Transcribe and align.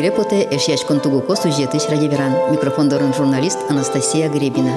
эфире 0.00 0.10
поте 0.10 0.46
эшияч 0.50 0.82
контугуко 0.84 1.36
сюжетыш 1.36 1.88
радиоверан. 1.90 2.32
Микрофондорын 2.50 3.12
журналист 3.14 3.58
Анастасия 3.68 4.28
Гребина. 4.28 4.72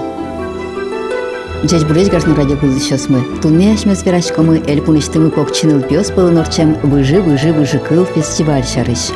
Жеж 1.64 1.84
буреш 1.86 2.10
гашны 2.10 2.36
радио 2.36 2.58
кулдышосмы. 2.58 3.24
Тунне 3.42 3.74
ашмес 3.74 4.04
верашкомы 4.04 4.62
эль 4.68 4.82
пуныштымы 4.82 5.30
покчиныл 5.32 5.82
пёс 5.82 6.12
пылын 6.12 6.38
орчем 6.38 6.74
выжи 6.84 7.22
выжи 7.22 7.54
выжи 7.54 7.80
кыл 7.80 8.06
фестиваль 8.06 8.66
шарыш. 8.66 9.12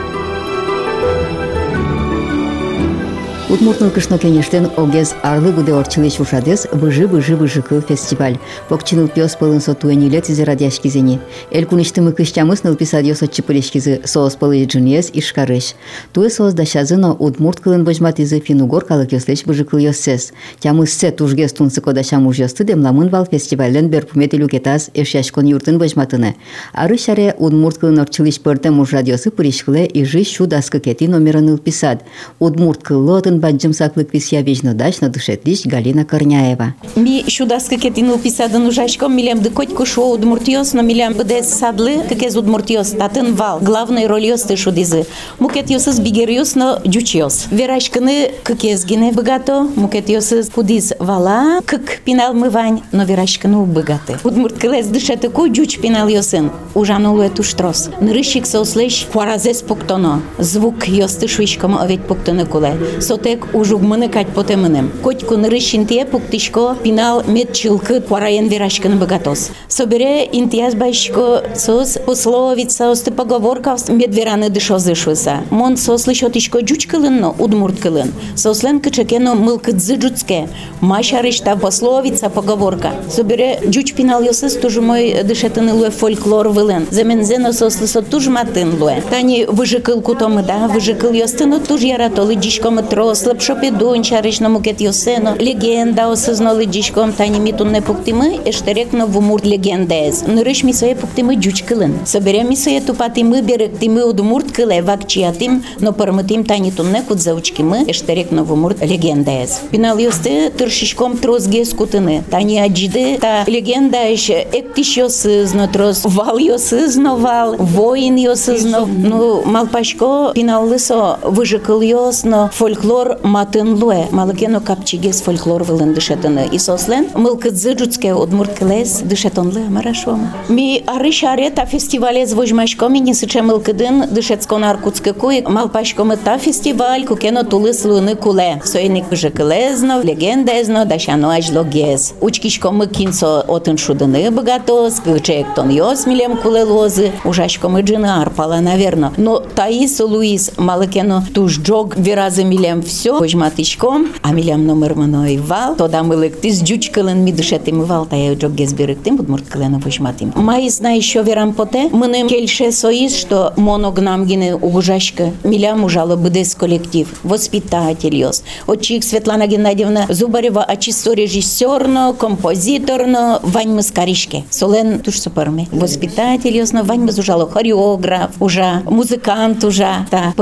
Удмуртнын 3.57 3.91
кышно 3.91 4.17
кенештен 4.17 4.69
огез 4.77 5.13
арлы 5.21 5.51
гуде 5.51 5.73
орчылыш 5.73 6.19
ушадес 6.19 6.65
выжи 6.71 7.05
выжи 7.05 7.35
выжи 7.35 7.61
кыл 7.61 7.81
фестиваль. 7.81 8.39
Покчиныл 8.67 9.07
пёс 9.07 9.35
пылын 9.35 9.61
сотуэни 9.61 10.09
лет 10.09 10.29
изе 10.29 10.43
радиашкизени. 10.43 11.19
Эль 11.51 11.65
куныштымы 11.65 12.13
кышчамыс 12.13 12.63
ныл 12.63 12.75
писадьос 12.75 13.21
отчыпылешкизы 13.21 14.01
соос 14.05 14.35
пылы 14.37 14.63
джуньес 14.63 15.11
ишкарыш. 15.13 15.75
Туэ 16.13 16.29
соос 16.31 16.53
дашазыно 16.53 17.13
удмурт 17.13 17.59
кылын 17.59 17.83
божмат 17.83 18.19
изе 18.19 18.39
финугор 18.39 18.85
калык 18.85 19.11
ёслеш 19.11 19.45
выжи 19.45 19.65
кыл 19.65 19.77
ёссес. 19.77 20.31
Тямыс 20.59 20.91
се 20.91 21.11
тужгес 21.11 21.53
тунсы 21.53 21.79
кодашам 21.79 22.25
уж 22.25 22.39
ёсты 22.39 22.63
демламын 22.63 23.09
вал 23.09 23.25
фестивален 23.25 23.87
берпумет 23.89 24.33
илюкетас 24.33 24.89
эшяшкон 24.95 25.45
юртын 25.45 25.77
божматыны. 25.77 26.37
Ары 26.73 26.97
шаре 26.97 27.35
удмурт 27.37 27.77
кылын 27.77 27.99
орчылыш 27.99 28.39
пыртем 28.39 28.79
уж 28.79 28.93
радиосы 28.93 29.29
пыришкыле 29.29 29.85
ижи 29.93 30.23
шу 30.23 30.47
даскы 30.47 30.79
кети 30.79 31.07
номерын 31.07 31.57
писад. 31.59 32.03
Удмурт 32.39 32.81
кылотын 32.81 33.43
баджым 33.47 33.73
саклык 33.73 34.13
висья 34.13 34.41
вечно 34.41 34.73
дачно 34.73 35.09
дышетлиш 35.09 35.65
Галина 35.65 36.05
Корняева. 36.05 36.73
Ми 36.95 37.23
шудас 37.27 37.65
какетину 37.65 38.17
писадан 38.17 38.67
ужашком 38.67 39.15
милям 39.15 39.41
да 39.41 39.49
котку 39.49 39.85
шо 39.85 40.11
удмуртиос, 40.11 40.73
но 40.73 40.81
милям 40.81 41.13
бде 41.13 41.43
садлы, 41.43 42.03
какез 42.07 42.35
удмуртиос, 42.35 42.91
татын 42.91 43.33
вал. 43.33 43.59
Главной 43.59 44.07
ролиос 44.07 44.43
ты 44.43 44.55
шудизы. 44.55 45.05
Мукет 45.39 45.69
йосыз 45.69 45.99
бигериос, 45.99 46.55
но 46.55 46.79
джучиос. 46.85 47.47
Верашканы 47.51 48.31
какез 48.43 48.85
гине 48.85 49.11
богато, 49.11 49.67
мукет 49.75 50.09
йосыз 50.09 50.49
кудиз 50.49 50.93
вала, 50.99 51.61
как 51.65 51.99
пинал 52.05 52.33
мывань, 52.33 52.81
но 52.91 53.03
верашканы 53.03 53.63
богаты. 53.65 54.17
Удмурт 54.23 54.57
кылез 54.57 54.87
дышеты 54.87 55.29
ку 55.29 55.47
джуч 55.47 55.79
пинал 55.79 56.07
йосын. 56.07 56.51
Ужанулу 56.73 57.21
эту 57.21 57.43
штрос. 57.43 57.89
Нырыщик 57.99 58.45
сослеш 58.45 59.05
фуаразес 59.11 59.61
пуктоно. 59.61 60.21
Звук 60.37 60.87
йосты 60.87 61.27
швишком 61.27 61.77
овет 61.77 62.05
пуктоны 62.07 62.45
куле. 62.45 62.75
Соте 62.99 63.36
Тек 63.37 63.47
ужуг 63.53 63.81
мыны 63.81 64.09
кать 64.09 64.27
потемыным. 64.27 64.91
Коть 65.01 65.23
куныры 65.23 65.59
шинтие 65.59 66.05
пуктишко 66.05 66.75
пинал 66.83 67.23
мед 67.27 67.53
чилкы 67.53 68.01
пуараен 68.01 68.47
верашканы 68.47 68.95
богатос. 68.95 69.51
Собере 69.67 70.27
интияс 70.31 70.75
байшко 70.75 71.43
сос 71.55 71.97
пословица 72.05 72.91
осты 72.91 73.11
поговорка 73.11 73.77
мед 73.87 74.15
вераны 74.15 74.49
дышо 74.49 74.77
зышвыса. 74.79 75.41
Мон 75.49 75.77
сос 75.77 76.07
лишотишко 76.07 76.59
джучкылын, 76.59 77.19
но 77.19 77.35
удмурткылын. 77.37 78.11
Сослен 78.35 78.79
кычекено 78.79 79.35
мылкы 79.35 79.73
дзыджуцке. 79.73 80.49
Машарышта 80.81 81.55
пословица 81.55 82.29
поговорка. 82.29 82.91
Собере 83.09 83.59
джуч 83.65 83.93
пинал 83.93 84.21
йосыс 84.21 84.55
тоже 84.55 84.81
мой 84.81 85.23
дышетыны 85.23 85.73
луе 85.73 85.89
фольклор 85.89 86.49
вылен. 86.49 86.87
Замензено 86.91 87.53
сослысо 87.53 88.01
туж 88.01 88.27
матын 88.27 88.81
луе. 88.81 89.01
Тани 89.09 89.45
выжикыл 89.45 90.01
кутомы 90.01 90.43
да, 90.43 90.67
выжикыл 90.67 91.13
йостыно 91.13 91.59
туж 91.59 91.81
яратолы 91.81 92.35
дишкомы 92.35 92.83
трос 92.83 93.23
слепшопідун, 93.28 94.04
чаричному 94.04 94.60
кетйосено, 94.60 95.34
легенда 95.40 96.08
осозноли 96.08 96.66
дічком 96.66 97.12
тані 97.12 97.40
мітун 97.40 97.72
не 97.72 97.80
пуктими, 97.80 98.38
ештерекно 98.46 99.06
в 99.06 99.16
умурт 99.16 99.46
легендез. 99.46 100.24
Нырыш 100.24 100.66
ми 100.66 100.72
своє 100.72 100.94
пуктими 100.94 101.36
джучкилин. 101.36 101.94
Собере 102.04 102.44
ми 102.44 102.56
своє 102.56 102.80
тупатими 102.80 103.42
беректими 103.42 104.02
удмурт 104.02 104.50
киле 104.50 104.82
вакчиятим, 104.82 105.62
но 105.80 105.92
пермитим 105.92 106.44
тані 106.44 106.70
тунне 106.70 107.02
кут 107.08 107.20
заучкими, 107.20 107.84
ештерекно 107.88 108.44
в 108.44 108.52
умурт 108.52 108.90
легендез. 108.90 109.60
Пінал 109.70 110.00
йости 110.00 110.52
тиршишком 110.56 111.12
трозге 111.12 111.64
скутини. 111.64 112.22
Тані 112.30 112.60
аджиди 112.60 113.18
та 113.20 113.44
легенда 113.48 113.98
еш 113.98 114.30
ектиш 114.30 114.98
йосизно 114.98 115.68
трос, 115.72 116.04
вал 116.04 116.40
йосизно 116.40 117.16
вал, 117.16 117.56
воїн 117.58 118.18
йосизно. 118.18 118.88
Ну, 119.04 119.42
малпашко 119.44 120.32
пінал 120.34 120.68
лисо 120.68 121.16
вижикил 121.22 121.82
йосно, 121.82 122.50
фольклор 122.52 123.17
матын 123.23 123.73
луе 123.81 124.07
малыкено 124.11 124.59
капчигес 124.61 125.21
фольклор 125.21 125.63
вылын 125.63 125.93
дышетыны 125.93 126.47
и 126.51 126.59
сослен 126.59 127.07
мылкыдзы 127.15 127.73
джуцке 127.73 128.13
удмурт 128.13 128.53
кылес 128.53 129.01
дышетонлы 129.01 129.61
амарашома 129.67 130.27
ми 130.49 130.83
ары 130.85 131.11
шаре 131.11 131.49
та 131.49 131.65
фестивале 131.65 132.25
звожмашко 132.25 132.89
ми 132.89 132.99
не 132.99 133.13
сыче 133.13 133.41
мылкыдын 133.41 134.13
дышецко 134.13 134.57
наркутске 134.57 135.13
куй 135.13 135.41
малпашко 135.41 136.03
мы 136.03 136.17
та 136.17 136.37
фестиваль 136.37 137.05
кукено 137.05 137.43
тулы 137.43 137.73
слуны 137.73 138.15
куле 138.15 138.61
соеник 138.63 139.11
же 139.11 139.29
кылезно 139.29 140.01
легендезно 140.03 140.85
дашано 140.85 141.35
ажло 141.35 141.63
гез 141.63 142.13
учкишко 142.21 142.71
мы 142.71 142.87
кинцо 142.87 143.43
отын 143.47 143.77
шудыны 143.77 144.29
богатос 144.29 144.99
кычектон 144.99 145.69
йос 145.69 146.05
милем 146.05 146.37
куле 146.37 146.63
лозы 146.63 147.11
ужашко 147.25 147.69
мы 147.69 147.81
джины 147.81 148.21
арпала 148.21 148.59
наверно 148.59 149.11
но 149.17 149.39
таис 149.39 149.99
луис 149.99 150.51
малыкено 150.57 151.23
туж 151.33 151.59
джог 151.59 151.97
виразы 151.97 152.43
милем 152.43 152.83
все 152.83 153.06
Божматичком, 153.12 154.06
а 154.22 154.32
милям 154.32 154.66
номер 154.66 154.96
мной 154.96 155.36
вал, 155.36 155.76
тода 155.76 156.02
милик 156.02 156.36
ти 156.40 156.52
з 156.52 156.62
джучкален 156.62 157.24
ми 157.24 157.32
душетим 157.32 157.80
вал, 157.80 158.06
та 158.06 158.16
я 158.16 158.34
джок 158.34 158.52
гезбиректим, 158.58 159.16
буд 159.16 159.28
мурткалена 159.28 159.78
божматим. 159.78 160.32
Май 160.36 160.70
знай, 160.70 161.02
що 161.02 161.22
вірам 161.22 161.52
поте, 161.52 161.88
мене 161.92 162.24
кельше 162.24 162.72
соїз, 162.72 163.16
що 163.16 163.52
моногнам 163.56 164.24
гіне 164.24 164.54
убужашка, 164.54 165.30
милям 165.44 165.84
ужало 165.84 166.16
будес 166.16 166.54
колектив, 166.54 167.06
воспитатель 167.24 168.14
йос. 168.14 168.42
Очих 168.66 169.04
Светлана 169.04 169.46
Геннадьевна 169.46 170.06
Зубарева, 170.08 170.64
а 170.68 170.76
чисто 170.76 171.14
режиссерно, 171.14 172.14
композиторно, 172.18 173.40
вань 173.42 173.74
мискарішке. 173.74 174.42
Солен 174.50 174.98
туж 174.98 175.20
суперми. 175.20 175.66
Воспитатель 175.72 176.56
йос, 176.56 176.72
но 176.72 176.82
вань 176.82 177.10
ужало 177.18 177.46
хореограф, 177.46 178.30
уже 178.38 178.82
музикант 178.90 179.64
уже, 179.64 179.88
та 180.10 180.32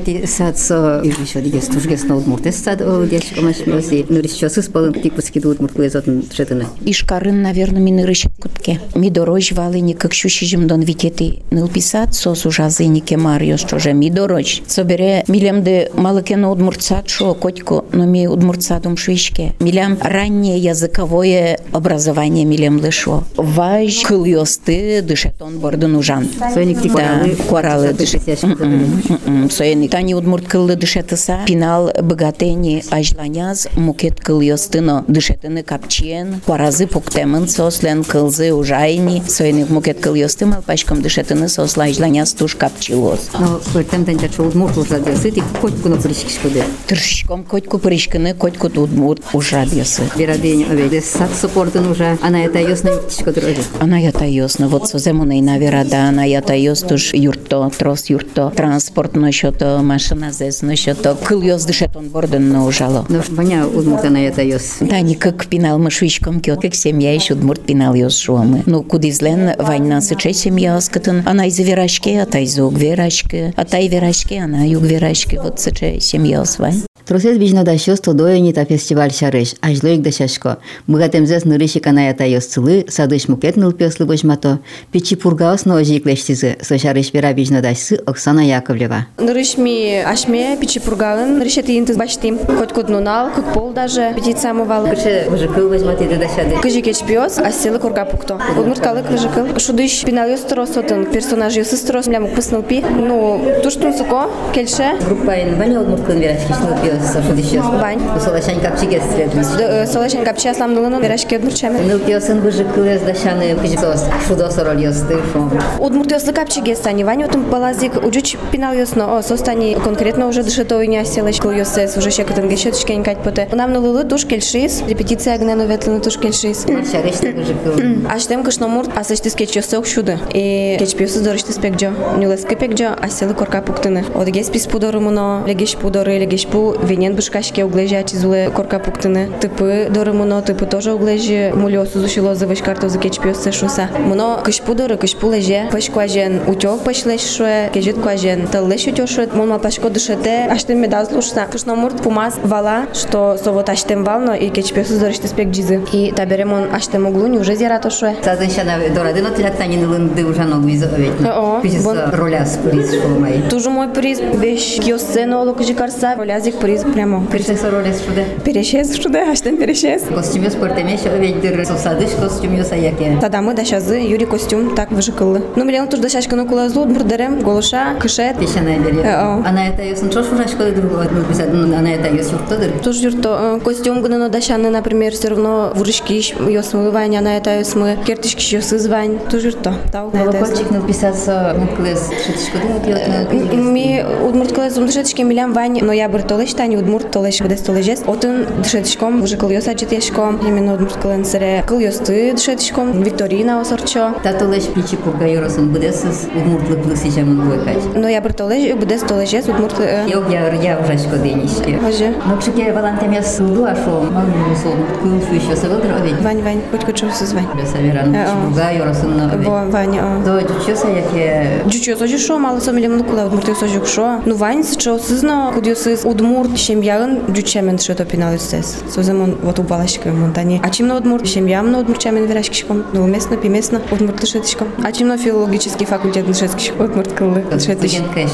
객기사서 0.00 1.02
유비쇼디게 1.04 1.60
스투르게스 1.60 2.06
나웃모르테스타도 2.06 3.08
디아시고 3.08 3.42
마시면서 3.42 3.94
누리시쇼스 4.08 4.70
полынтикпускиду 4.72 5.50
утмуртлезотын 5.50 6.28
третыны. 6.28 6.66
Ишкарын, 6.84 7.42
наверное, 7.42 7.80
минырыщик 7.80 8.32
кутке. 8.40 8.80
Ми 8.94 9.10
дорож 9.10 9.52
валыни, 9.52 9.94
как 9.94 10.12
щущижим 10.12 10.66
дон 10.66 10.80
витети 10.82 11.42
нылписат, 11.50 12.14
сос 12.14 12.44
ужазыни 12.44 13.00
кемарио, 13.00 13.56
что 13.56 13.78
же 13.78 13.92
ми 13.92 14.10
дорож. 14.10 14.62
Собере 14.66 15.24
милямды 15.28 15.90
малыкено 15.94 16.50
удмурцат 16.50 17.08
шо, 17.08 17.34
котько, 17.34 17.84
но 17.92 18.04
ми 18.04 18.26
удмурцатум 18.26 18.96
швишке. 18.96 19.54
Милям 19.60 19.96
раннее 20.00 20.58
языковое 20.58 21.58
образование 21.72 22.44
милям 22.44 22.80
лышо. 22.80 23.24
Важ 23.36 24.02
кыльосты 24.02 25.02
дышетон 25.02 25.58
бордын 25.58 25.96
ужан. 25.96 26.28
Соеник 26.52 26.82
ти 26.82 26.88
коралы. 26.88 27.36
Коралы 27.48 27.92
дышетящим. 27.92 29.50
Соеник 29.50 29.85
тани 29.85 30.15
удмурт 30.15 30.47
кыллы 30.47 30.75
дышетыса 30.75 31.41
пинал 31.45 31.91
богатени 32.01 32.83
ажланяз 32.89 33.67
мукет 33.75 34.19
кыл 34.19 34.41
йостыно 34.41 35.05
дышетыны 35.07 35.61
капчен 35.61 36.41
паразы 36.47 36.87
пуктемын 36.87 37.47
сослен 37.47 38.03
кылзы 38.03 38.53
ужайни 38.53 39.21
соени 39.27 39.65
мукет 39.69 39.99
кыл 39.99 40.15
йостымал 40.15 40.63
пачком 40.63 41.03
дышетыны 41.03 41.47
сосла 41.47 41.83
ажланяз 41.83 42.33
туш 42.33 42.55
капчилос. 42.55 43.29
Но 43.39 43.61
пыртем 43.71 44.03
тенча 44.05 44.29
чо 44.29 44.43
удмурт 44.43 44.77
уж 44.77 44.89
радиосы, 44.89 45.29
ти 45.29 45.43
котку 45.61 45.89
на 45.89 45.97
прыщкиш 45.97 46.39
куде. 46.41 46.63
Тыршком 46.87 47.43
котку 47.43 47.77
прышкыны 47.77 48.33
котку 48.33 48.67
удмурт 48.67 49.21
уж 49.33 49.53
радиосы. 49.53 50.03
Бирадень 50.17 50.63
ове. 50.63 50.89
Дес 50.89 51.05
сад 51.05 51.29
супортын 51.39 51.87
уже, 51.87 52.17
она 52.21 52.43
это 52.45 52.59
ёсна 52.59 52.89
витишко 52.89 53.31
дроги. 53.31 53.61
Она 53.79 53.99
ята 53.99 54.25
йосна, 54.25 54.67
вот 54.67 54.87
соземуна 54.87 55.37
и 55.37 55.41
наверада, 55.41 56.05
она 56.09 56.23
ята 56.23 56.55
йостуш 56.55 57.13
юрто, 57.13 57.71
трос 57.77 58.09
юрто, 58.09 58.51
транспортно 58.55 59.31
щото 59.65 59.83
машина 59.83 60.31
зесно, 60.31 60.75
щото 60.75 61.17
кыл 61.25 61.43
йос 61.43 61.65
дышетон 61.65 62.09
борден 62.09 62.49
на 62.49 62.65
ужало. 62.65 63.05
Ну, 63.09 63.21
ваня 63.29 63.65
удмурт 63.65 64.05
она 64.05 64.19
это 64.19 64.43
ёс. 64.43 64.77
Да, 64.81 65.01
ни 65.01 65.15
как 65.15 65.47
пинал 65.47 65.79
мы 65.79 65.89
швичком, 65.89 66.39
киот, 66.39 66.61
как 66.61 66.75
семья 66.75 67.11
еще 67.11 67.33
удмурт 67.33 67.61
пинал 67.61 67.95
йос 67.95 68.17
шуамы. 68.17 68.61
Ну, 68.67 68.83
куди 68.83 69.11
злен, 69.11 69.49
вань 69.57 70.01
сыче 70.01 70.33
семья 70.33 70.79
скатын, 70.79 71.23
она 71.25 71.47
из 71.47 71.57
верашки, 71.57 72.09
а 72.09 72.25
та 72.27 72.37
из 72.37 72.59
уг 72.59 72.73
верашки, 72.77 73.51
а 73.57 73.65
та 73.65 73.79
и 73.79 73.87
верашки, 73.87 74.35
она 74.35 74.63
юг 74.63 74.83
верашки, 74.83 75.39
вот 75.41 75.59
сыче 75.59 75.99
семья 75.99 76.43
вань. 76.59 76.83
Тросет 77.05 77.37
вижно 77.37 77.63
да 77.63 77.77
щос 77.77 77.99
то 77.99 78.13
дояни 78.13 78.53
та 78.53 78.65
фестиваль 78.65 79.11
шарыш, 79.11 79.55
ажлоик 79.61 80.01
да 80.01 80.11
шашко. 80.11 80.59
Мыгатемзес 80.87 81.45
нырыши 81.45 81.79
канаята 81.79 82.25
йосцылы, 82.25 82.85
садыш 82.87 83.27
мукет 83.27 83.57
нылпеслы 83.57 84.05
божмато, 84.05 84.59
печи 84.91 85.15
пургаос 85.15 85.65
но 85.65 85.75
ожиклештизы, 85.75 86.57
сошарыш 86.61 87.11
вера 87.13 87.31
вижно 87.33 87.61
дашсы 87.61 87.95
Оксана 88.05 88.41
Яковлева. 88.41 89.07
Ашми, 89.56 90.02
Ашме, 90.04 90.56
Пичи 90.60 90.80
Пургалын, 90.80 91.42
решет 91.42 91.70
инты 91.70 91.94
баштим. 91.94 92.38
Хоть 92.58 92.74
куд 92.74 92.90
нунал, 92.90 93.30
куд 93.30 93.44
пол 93.54 93.72
даже, 93.72 94.12
петит 94.14 94.38
саму 94.38 94.64
вал. 94.64 94.86
Кыши 94.86 95.24
кыжыкыл 95.30 95.70
возьмати 95.70 96.02
иды 96.02 96.16
дашады. 96.16 96.60
Кыжи 96.60 96.82
кеч 96.82 96.98
пьос, 96.98 97.38
а 97.38 97.50
силы 97.50 97.78
курга 97.78 98.04
пукто. 98.04 98.38
Удмурткалы 98.58 99.02
кыжыкыл. 99.02 99.58
Шудыш 99.58 100.04
пинал 100.04 100.28
ёс 100.28 100.40
тұрос 100.40 100.76
отын, 100.76 101.06
персонаж 101.06 101.56
ёс 101.56 101.72
тұрос, 101.72 102.06
млям 102.06 102.28
кпысныл 102.28 102.62
пи. 102.62 102.82
Ну, 102.82 103.40
туштун 103.62 103.94
суко, 103.94 104.28
келше. 104.52 104.98
Группа 105.06 105.30
ин 105.40 105.56
бань 105.58 105.74
удмурткын 105.74 106.20
вераш 106.20 106.42
кишныл 106.42 106.76
пьос, 106.84 107.24
шудыш 107.26 107.52
ёс. 107.52 107.64
Бань. 107.80 108.00
Солашань 108.20 108.60
капчи 108.60 108.86
кес 108.86 109.02
средный. 109.14 109.42
Э, 109.58 109.86
солашань 109.86 110.24
капчи 110.24 110.48
аслам 110.48 110.74
нылыну 110.74 111.00
вераш 111.00 111.24
ке 111.24 111.38
удмурчами. 111.38 111.78
Ныл 111.78 111.98
пьосын 111.98 112.42
кыжыкыл 112.42 112.84
ёс 112.84 113.00
дашаны, 113.00 113.56
кыжыкылос, 113.56 114.04
шудос 114.28 114.58
роль 114.58 114.82
ёс 114.82 115.00
тыфо. 115.00 115.50
Удмурт 115.80 116.12
ёслы 116.12 116.34
капчи 116.34 116.60
гес, 116.60 116.84
ани 116.84 117.04
вань 117.04 117.24
отын 117.24 117.44
палазик, 117.44 118.04
уджуч 118.04 118.36
пинал 118.52 118.74
ёсно, 118.74 119.16
о, 119.16 119.22
сос 119.22 119.45
состани 119.45 119.77
конкретно 119.83 120.27
уже 120.27 120.43
дышетовый 120.43 120.87
не 120.87 120.97
оселыч, 120.97 121.39
кыл 121.39 121.51
йосес, 121.51 121.97
уже 121.97 122.11
щекотын 122.11 122.49
гешет 122.49 122.77
шкенькать 122.77 123.19
поте. 123.23 123.47
Нам 123.51 123.73
нылылы 123.73 124.03
туш 124.03 124.25
кельшис, 124.25 124.83
репетиция 124.87 125.37
гнену 125.37 125.65
ветлыны 125.65 125.99
туш 126.01 126.17
кельшис. 126.17 126.65
Шарыш 126.65 127.19
выжи 127.21 127.55
кыл. 127.63 128.09
Аштем 128.09 128.43
кышномурт, 128.43 128.89
а 128.95 129.03
сыштыс 129.03 129.35
кеч 129.35 129.55
йосок 129.55 129.85
шуды. 129.85 130.19
И 130.33 130.75
кеч 130.79 130.95
пиосы 130.95 131.21
дорыштыс 131.21 131.57
пекджо. 131.57 131.91
Нюлески 132.17 132.55
пекджо, 132.55 132.95
а 132.99 133.09
селы 133.09 133.33
корка 133.33 133.61
пуктыны. 133.61 134.03
Одгес 134.15 134.49
пис 134.49 134.67
пудоры 134.67 134.99
муно, 134.99 135.43
легеш 135.47 135.75
пудоры, 135.75 136.17
легеш 136.19 136.47
пу, 136.47 136.75
венен 136.83 137.15
бышкашке 137.15 137.63
углежа 137.65 138.03
чизуле 138.03 138.49
корка 138.49 138.79
пуктыны. 138.79 139.29
Типы 139.41 139.87
доры 139.89 140.13
муно, 140.13 140.41
типы 140.41 140.65
тоже 140.65 140.93
углежи, 140.93 141.51
мулёсу 141.55 141.99
зушило 141.99 142.35
за 142.35 142.47
вышкарту 142.47 142.89
за 142.89 142.99
кеч 142.99 143.19
пиосы 143.19 143.51
шуса. 143.51 143.89
Муно 143.99 144.41
кыш 144.43 144.61
пудоры, 144.61 144.97
кыш 144.97 145.15
пу 145.15 145.31
леже, 145.31 145.69
пыш 145.71 145.89
кважен, 145.89 146.41
утёк 146.47 146.83
пышлеш 146.83 147.21
шуе, 147.21 147.69
кежит 147.73 147.99
кважен, 147.99 148.47
тыллеш 148.47 148.87
утёшует, 148.87 149.33
мон 149.35 149.49
ма 149.49 149.59
пашко 149.59 149.89
дышете, 149.89 150.47
аштем 150.49 150.79
медаз 150.79 151.11
лушса. 151.11 151.47
Кышномурт 151.51 152.01
пумаз 152.01 152.35
вала, 152.43 152.85
что 152.93 153.37
совот 153.43 153.69
аштем 153.69 154.03
вално 154.03 154.31
и 154.31 154.49
кеч 154.49 154.71
пиосы 154.73 154.99
дорыштыс 154.99 155.31
пек 155.31 155.49
джизы. 155.49 155.81
И 155.91 156.11
таберем 156.11 156.53
он 156.53 156.73
аштем 156.73 157.05
углунь, 157.07 157.37
уже 157.37 157.55
зерато 157.55 157.89
шуе. 157.89 158.15
Сазыншана 158.23 158.73
дорадыно 158.93 159.31
тилактани 159.31 159.77
нылынды 159.77 160.25
ужано 160.25 160.65
визовет. 160.65 161.13
О, 161.25 161.59
Пижес 161.61 161.83
бон. 161.83 161.97
роля 162.13 162.45
сприз 162.45 162.91
шолмай. 163.01 163.41
Тоже 163.49 163.69
мой 163.69 163.87
приз, 163.89 164.19
вещь 164.19 164.79
киосцена, 164.79 165.41
лукажи 165.43 165.73
карса, 165.73 166.15
лязик 166.23 166.55
приз 166.59 166.83
прямо. 166.83 167.25
Пижес 167.27 167.63
роля 167.63 167.93
шуде. 167.93 168.25
Перешез, 168.45 168.95
что 168.95 169.09
да, 169.09 169.31
аштем 169.31 169.57
перешез. 169.57 170.03
Костюмёс 170.03 170.53
спортемеш 170.53 171.05
оведдир 171.05 171.65
сосадыш 171.65 172.11
костюмёс 172.19 172.71
аяке. 172.71 173.17
Тогда 173.19 173.41
мы 173.41 173.53
дашазы, 173.53 173.95
Юрий 173.95 174.25
костюм, 174.25 174.75
так 174.75 174.91
выжикылы. 174.91 175.41
Ну, 175.55 175.63
миллион 175.65 175.87
туж 175.87 175.99
дашашка 175.99 176.35
ну 176.35 176.47
кулазу, 176.47 176.85
бурдерем, 176.85 177.39
голуша, 177.41 177.95
кышет. 177.99 178.37
Пешана 178.39 178.77
бере. 178.79 179.01
О. 179.25 179.43
Она 179.45 179.67
это 179.67 179.81
ясын 179.83 180.09
чош 180.09 180.27
урашко 180.31 180.71
другого 180.71 181.05
ну 181.11 181.23
писать, 181.23 181.51
ну 181.51 181.63
она 181.75 181.91
это 181.91 182.07
яс 182.13 182.31
юртодыр. 182.31 182.71
Тоже 182.83 183.09
юрто, 183.09 183.59
костюм 183.63 184.01
гны 184.01 184.17
но 184.17 184.29
дашаны, 184.29 184.69
например, 184.69 185.13
все 185.13 185.29
равно 185.29 185.71
вурышки 185.75 186.13
йосмы 186.49 186.91
вань, 186.91 187.17
она 187.17 187.37
это 187.37 187.57
йосмы, 187.59 187.97
кертышки 188.05 188.55
йосы 188.55 188.79
звань, 188.79 189.19
тоже 189.29 189.47
юрто. 189.47 189.73
Тау, 189.91 190.11
на 190.11 190.23
это 190.23 190.31
Колокольчик 190.31 190.71
ну 190.71 190.81
писаться 190.81 191.55
ну 191.57 191.67
клес 191.75 192.09
шитишко 192.25 192.57
да 192.67 192.79
пьет. 192.79 193.53
Ми 193.53 194.03
удмурт 194.23 194.53
кылазым 194.53 194.85
дышетишке 194.87 195.23
милям 195.23 195.53
вань, 195.53 195.79
но 195.81 195.93
я 195.93 196.07
бір 196.09 196.23
толеш 196.23 196.53
тани 196.53 196.77
удмурт 196.77 197.11
толеш 197.11 197.41
бедес 197.41 197.61
толежес. 197.61 198.03
Отын 198.05 198.45
дышетишком, 198.61 199.23
уже 199.23 199.37
кыл 199.37 199.49
йос 199.49 199.67
ачетешком, 199.67 200.39
именно 200.45 200.73
удмурт 200.73 200.97
кылын 200.97 201.25
сыре. 201.25 201.63
Кыл 201.67 201.79
йосты 201.79 202.33
дышетишком, 202.33 203.01
Викторина 203.03 203.61
осорчо. 203.61 204.13
Татолеш 204.23 204.65
пичи 204.65 204.97
пурга 204.97 205.25
юросын 205.25 205.71
будесыз 205.71 206.27
удмуртлы 206.35 206.77
плысы 206.77 207.09
жамын 207.11 207.41
буекач. 207.47 207.77
Но 207.95 208.09
я 208.09 208.21
бір 208.21 208.33
толеш, 208.33 208.73
бедес 208.75 209.01
толежес, 209.01 209.14
удмурт 209.15 209.79
э, 209.79 210.05
Йог 210.07 210.29
я 210.29 210.53
я 210.53 210.77
урашко 210.79 211.17
денишке. 211.17 211.77
Хоже. 211.79 212.13
Ну 212.25 212.37
пшике 212.37 212.73
валантем 212.73 213.11
сылду 213.23 213.65
ашо, 213.65 214.01
мал 214.11 214.25
мусол 214.49 214.73
кыл 215.01 215.19
фу 215.19 215.35
еще 215.35 215.55
сывылдыр 215.55 215.93
оведь. 215.95 216.21
Вань, 216.21 216.41
Вань, 216.41 216.61
хоть 216.71 216.83
кучу 216.85 217.05
звань. 217.11 217.45
Бесаверан 217.55 218.13
Э, 218.13 218.25
о. 218.25 218.47
пурга 218.47 218.71
юросын 218.71 219.17
на 219.17 219.33
оведь. 219.33 219.47
Во, 219.47 219.65
Вань, 219.65 219.97
а. 219.99 220.21
До 220.25 220.41
чучоса 220.41 220.87
яке 220.87 221.61
Джучу 221.67 221.95
сожу 221.97 222.17
шо, 222.17 222.37
мало 222.39 222.59
со 222.59 222.71
милем 222.71 222.97
нукула, 222.97 223.25
удмурт 223.25 223.57
сожу 223.57 223.85
шо. 223.85 224.21
Ну 224.25 224.35
Вань 224.35 224.63
сычо 224.63 224.97
сызно, 224.99 225.51
кудю 225.53 225.75
сыз 225.75 226.03
удмурт 226.05 226.57
шемьягын 226.57 227.31
джучамен 227.31 227.79
шо 227.79 227.93
то 227.95 228.05
пинал 228.05 228.33
юстес. 228.33 228.77
Соземон 228.93 229.37
вот 229.41 229.59
убалашка 229.59 230.09
монтани. 230.09 230.59
А 230.63 230.69
чимно 230.69 230.97
удмурт 230.97 231.27
шемьям 231.27 231.71
на 231.71 231.79
удмурчамен 231.79 232.25
верашкишком. 232.25 232.83
Ну 232.93 233.03
уместно, 233.03 233.37
пиместно, 233.37 233.81
удмурт 233.91 234.21
лишетишком. 234.21 234.67
А 234.83 234.91
чимно 234.91 235.17
филологический 235.17 235.85
факультет 235.85 236.27
лишетишком, 236.27 236.85
удмурт 236.85 237.13
кылы 237.13 237.45
лишетиш. 237.51 237.91
студент 237.91 238.13
кэш. 238.13 238.29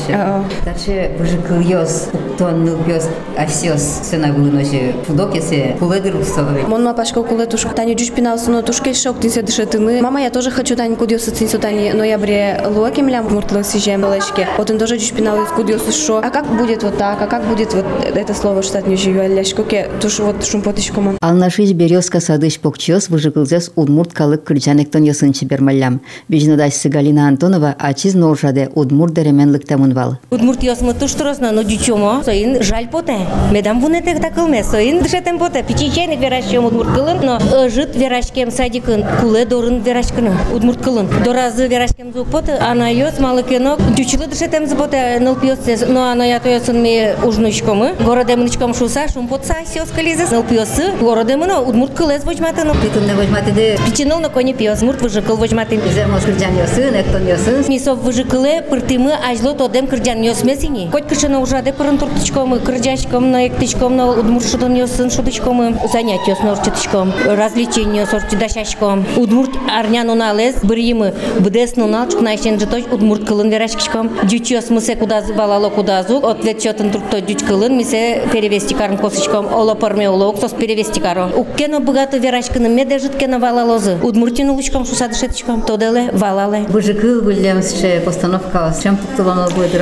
А, 0.72 0.72
Дальше 0.72 1.12
уже 1.19 1.38
кыл 1.38 1.60
йос, 1.60 2.10
тон 2.38 2.66
ныл 2.66 2.78
пёс 2.84 3.07
асиос 3.38 4.01
сена 4.10 4.30
гулыножи 4.30 4.95
фудок 5.06 5.36
есе 5.36 5.75
пуледыр 5.80 6.16
усовый. 6.16 6.63
Мон 6.63 6.84
ма 6.84 6.94
пашко 6.94 7.24
куле 7.24 7.45
туш 7.45 7.66
тани 7.75 7.94
джуч 7.94 8.12
пинал 8.12 8.38
суно 8.38 8.62
туш 8.63 8.81
кеш 8.81 9.01
шок 9.01 9.19
тинсе 9.19 9.42
дышетыны. 9.42 10.01
Мама, 10.01 10.22
я 10.22 10.30
тоже 10.30 10.51
хочу 10.51 10.75
тани 10.75 10.95
кудиосы 10.95 11.31
цинсу 11.31 11.60
тани 11.60 11.94
ноябре 11.94 12.62
луаки 12.66 13.01
милям 13.01 13.25
муртлы 13.31 13.63
сижем 13.63 14.01
лешке. 14.01 14.48
Вот 14.57 14.69
он 14.69 14.78
тоже 14.78 14.98
джуч 14.98 15.12
пинал 15.12 15.42
из 15.44 15.50
кудиосы 15.50 15.92
шо. 15.92 16.18
А 16.24 16.30
как 16.30 16.45
будет 16.48 16.84
вот 16.84 16.98
так? 16.98 17.22
А 17.22 17.28
как 17.28 17.45
будет 17.45 17.74
вот 17.74 17.86
это 18.04 18.34
слово 18.34 18.63
штат 18.63 18.88
не 18.88 18.95
живет 18.95 19.31
ляшкоке? 19.31 19.89
Туш 20.01 20.19
вот 20.19 20.45
шумпотышкома. 20.45 21.18
Алнашыч 21.22 21.72
березка 21.72 22.19
садыш 22.19 22.60
покчос 22.60 23.10
выжыгылзес 23.10 23.72
удмурт 23.75 24.13
калык 24.13 24.44
кырджанектон 24.44 25.04
ясынчы 25.04 25.45
бермаллям. 25.45 26.01
Бижнодашсы 26.28 26.89
Галина 26.89 27.28
Антонова 27.28 27.75
ачиз 27.78 28.13
норжаде 28.13 28.69
удмурт 28.75 29.13
деременлыктамын 29.13 29.94
вал. 29.94 30.18
Удмурт 30.30 30.61
ясмы 30.62 30.94
туштыросна, 30.94 31.51
но 31.51 31.63
дючомо, 31.63 32.22
соин 32.24 32.62
жаль 32.62 32.88
поте. 32.88 33.18
Медам 33.51 33.80
вунете 33.80 34.16
такылме, 34.16 34.63
соин 34.63 35.01
дышетем 35.01 35.39
поте. 35.39 35.63
Пичичайник 35.63 36.19
верашчем 36.19 36.66
удмурт 36.66 36.94
кылын, 36.94 37.19
но 37.22 37.39
ыжыт 37.66 37.95
верашкем 37.95 38.51
садикын, 38.51 39.06
куле 39.22 39.45
дорын 39.45 39.81
верашкыны, 39.81 40.31
удмурт 40.54 40.81
кылын. 40.81 41.07
Доразы 41.24 41.68
верашкем 41.68 42.13
зук 42.13 42.28
поте, 42.30 42.54
ана 42.54 42.92
йос 42.92 43.19
малыкенок, 43.19 43.80
дючылы 43.95 44.28
дышетем 44.28 44.68
зботе, 44.68 45.19
нылпиосте, 45.19 45.86
но 45.88 46.10
ана 46.10 46.24
я 46.24 46.39
тоясын 46.39 46.81
ме 46.81 47.16
ужнычкомы, 47.24 47.95
городемнычком 48.00 48.74
шуса, 48.74 49.07
шум 49.07 49.28
потса 49.28 49.56
сиос 49.66 49.89
кализес, 49.89 50.31
нылпиосы, 50.31 50.94
городемыно, 51.00 51.62
удмурт 51.62 51.94
кылез 51.94 52.24
вочматыны. 52.24 52.74
Тытын 52.81 53.06
не 53.06 53.13
возьмати 53.13 53.51
де 53.51 53.78
Пичиныл 53.86 54.19
на 54.19 54.30
коне 54.30 54.54
пиос, 54.54 54.81
мурт 54.81 55.01
выжыкыл 55.01 55.38
вочматын. 55.38 55.81
зермос 55.94 56.24
кырджан 56.24 56.57
ясын, 56.57 56.95
эктон 56.95 57.25
ясын. 57.28 57.66
Мисов 57.68 58.00
выжикыле 58.00 58.62
пыртымы 58.62 59.13
ажло 59.13 59.54
тодем 59.54 59.88
кырджан 59.88 60.22
лезине. 60.52 60.90
Хоть 60.90 61.04
уже 61.12 61.62
де 61.62 61.72
парантурточком, 61.72 62.58
крыжачком, 62.60 63.31
на 63.31 63.46
ектычком, 63.46 63.96
на 63.96 64.10
удмуршудон 64.10 64.75
ее 64.75 64.87
сын 64.87 65.10
занятие 65.10 65.88
занять 65.93 66.26
ее 66.26 67.37
развлечение 67.37 68.06
сорти 68.06 68.37
дашачком. 68.37 69.04
Удмурт 69.16 69.50
арнян 69.68 70.11
у 70.11 70.14
налез, 70.14 70.56
бримы, 70.62 71.14
бдес 71.38 71.76
ну 71.76 71.87
налчк 71.87 72.21
на 72.21 72.35
ищен 72.35 72.59
же 72.61 72.66
точ 72.66 72.85
удмурт 72.90 73.25
кылын 73.26 73.50
верашкичком. 73.50 74.11
Дючо 74.25 74.61
смысе 74.61 74.97
куда 74.97 75.23
звалало 75.23 75.71
куда 75.71 76.02
зук, 76.02 76.25
ответ 76.25 76.61
четын 76.61 76.90
турто 76.90 77.21
дюч 77.21 77.42
кылын, 77.42 77.76
мисе 77.76 78.23
перевести 78.32 78.75
карн 78.75 78.99
косочком, 78.99 79.52
оло 79.52 79.75
парме 79.75 80.11
улок, 80.11 80.38
сос 80.40 80.52
перевести 80.52 81.00
каро. 81.00 81.30
Уккено 81.35 81.80
богато 81.80 82.18
верашканы, 82.18 82.68
медежиткено 82.68 83.38
валалозы. 83.38 83.99
Удмуртин 84.02 84.50
улочком 84.50 84.85
шусадышеточком, 84.85 85.62
тоделе 85.62 86.11
валале. 86.12 86.61
Быжы 86.68 86.94
кыл 86.94 87.23
гулямсше 87.23 88.02
постановка 88.04 88.59
вас, 88.59 88.82
чем 88.82 88.97
тут 88.97 89.25
вам 89.25 89.49
будет? 89.54 89.73